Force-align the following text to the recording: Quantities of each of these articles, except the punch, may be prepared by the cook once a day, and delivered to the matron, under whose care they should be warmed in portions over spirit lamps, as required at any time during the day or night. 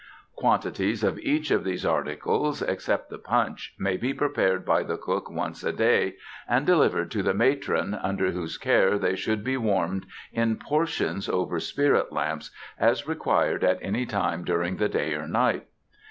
Quantities 0.35 1.03
of 1.03 1.19
each 1.19 1.51
of 1.51 1.63
these 1.63 1.85
articles, 1.85 2.63
except 2.63 3.11
the 3.11 3.19
punch, 3.19 3.75
may 3.77 3.97
be 3.97 4.15
prepared 4.15 4.65
by 4.65 4.81
the 4.81 4.97
cook 4.97 5.29
once 5.29 5.63
a 5.63 5.71
day, 5.71 6.15
and 6.49 6.65
delivered 6.65 7.11
to 7.11 7.21
the 7.21 7.35
matron, 7.35 7.93
under 7.93 8.31
whose 8.31 8.57
care 8.57 8.97
they 8.97 9.15
should 9.15 9.43
be 9.43 9.57
warmed 9.57 10.07
in 10.33 10.55
portions 10.57 11.29
over 11.29 11.59
spirit 11.59 12.11
lamps, 12.11 12.49
as 12.79 13.07
required 13.07 13.63
at 13.63 13.77
any 13.83 14.07
time 14.07 14.43
during 14.43 14.77
the 14.77 14.89
day 14.89 15.13
or 15.13 15.27
night. 15.27 15.67